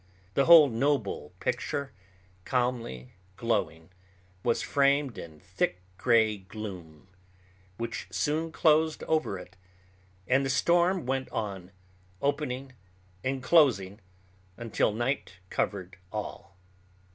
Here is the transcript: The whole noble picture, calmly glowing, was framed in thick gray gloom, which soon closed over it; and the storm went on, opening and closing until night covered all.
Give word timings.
The 0.33 0.45
whole 0.45 0.67
noble 0.67 1.31
picture, 1.39 1.93
calmly 2.43 3.13
glowing, 3.37 3.91
was 4.41 4.63
framed 4.63 5.19
in 5.19 5.39
thick 5.39 5.79
gray 5.99 6.37
gloom, 6.39 7.07
which 7.77 8.07
soon 8.09 8.51
closed 8.51 9.03
over 9.03 9.37
it; 9.37 9.57
and 10.27 10.43
the 10.43 10.49
storm 10.49 11.05
went 11.05 11.29
on, 11.29 11.69
opening 12.19 12.73
and 13.23 13.43
closing 13.43 13.99
until 14.57 14.91
night 14.91 15.33
covered 15.51 15.97
all. 16.11 16.57